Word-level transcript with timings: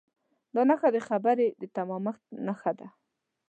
دا 0.55 0.61
نښه 0.69 0.89
د 0.95 0.97
خبرې 1.07 1.47
د 1.61 1.63
تمامښت 1.75 2.23
نښه 2.47 2.71
ده. 2.79 2.87